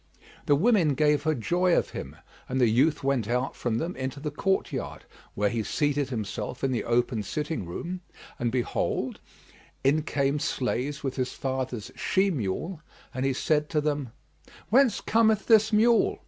The 0.47 0.55
women 0.55 0.95
gave 0.95 1.21
her 1.25 1.35
joy 1.35 1.75
of 1.77 1.91
him, 1.91 2.15
and 2.49 2.59
the 2.59 2.67
youth 2.67 3.03
went 3.03 3.27
out 3.27 3.55
from 3.55 3.77
them 3.77 3.95
into 3.95 4.19
the 4.19 4.31
court 4.31 4.71
yard 4.73 5.05
where 5.35 5.51
he 5.51 5.61
seated 5.61 6.09
himself 6.09 6.63
in 6.63 6.71
the 6.71 6.83
open 6.85 7.21
sitting 7.21 7.67
room; 7.67 8.01
and 8.39 8.51
behold, 8.51 9.19
in 9.83 10.01
came 10.01 10.37
the 10.37 10.43
slaves 10.43 11.03
with 11.03 11.17
his 11.17 11.33
father's 11.33 11.91
she 11.95 12.31
mule, 12.31 12.81
and 13.13 13.27
he 13.27 13.33
said 13.33 13.69
to 13.69 13.79
them, 13.79 14.09
"Whence 14.69 15.01
cometh 15.01 15.45
this 15.45 15.71
mule?" 15.71 16.17